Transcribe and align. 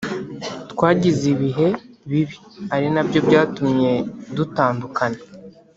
twagize 0.71 1.23
ibihe 1.35 1.67
bibi 2.09 2.35
ari 2.75 2.87
nabyo 2.93 3.19
byatumye 3.27 3.91
dutandukana” 4.35 5.19